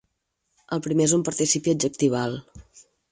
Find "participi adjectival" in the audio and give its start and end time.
1.27-2.39